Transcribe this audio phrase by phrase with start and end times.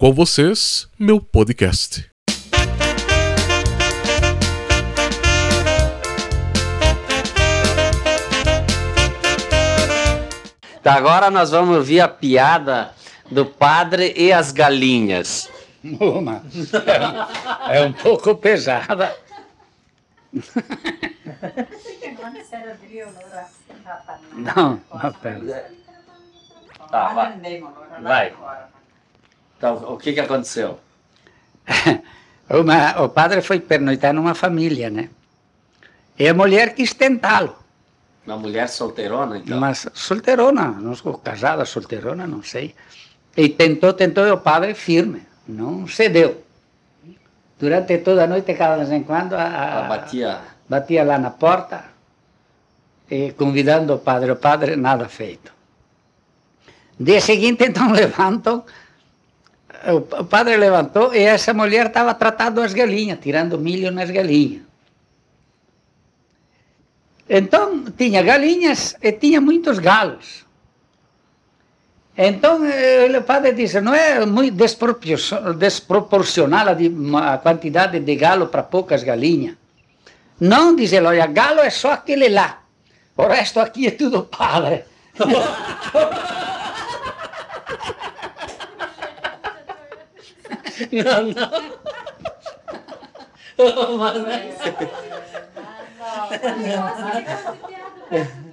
[0.00, 2.08] Com vocês, meu podcast.
[10.84, 12.94] Tá, agora nós vamos ouvir a piada
[13.28, 15.50] do padre e as galinhas.
[15.82, 16.44] Uma.
[17.68, 19.16] É, um pouco pesada.
[24.32, 25.72] Não, não pera.
[26.88, 27.36] Tá, vai.
[28.00, 28.77] Vai.
[29.58, 30.78] Então, o que, que aconteceu?
[32.48, 35.10] Uma, o padre foi pernoitar numa família, né?
[36.18, 37.54] E a mulher quis tentá-lo.
[38.26, 39.58] Uma mulher solteirona, então?
[39.58, 42.74] Mas solteirona, não sou casada, solteirona, não sei.
[43.36, 46.42] E tentou, tentou, e o padre firme, não cedeu.
[47.58, 50.40] Durante toda a noite, cada vez em quando, a, Ela batia.
[50.68, 51.84] batia lá na porta,
[53.10, 54.30] e convidando o padre.
[54.30, 55.52] O padre, nada feito.
[56.98, 58.64] Dia seguinte, então, levantam,
[59.92, 64.62] o padre levantou e essa mulher estava tratando as galinhas, tirando milho nas galinhas.
[67.28, 70.46] Então, tinha galinhas e tinha muitos galos.
[72.16, 78.62] Então, eh, o padre disse, não é muito despropor- desproporcional a quantidade de galo para
[78.62, 79.56] poucas galinhas?
[80.40, 82.62] Não, diz ele, olha, galo é só aquele lá.
[83.16, 84.84] O resto aqui é tudo padre.
[90.92, 91.50] Não, não.
[93.98, 94.24] Mas, Não,
[96.56, 96.84] não,
[98.10, 98.47] não.